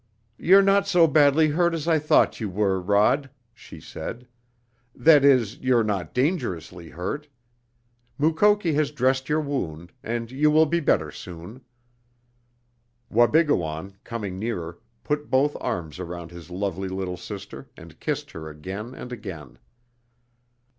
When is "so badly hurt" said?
0.87-1.75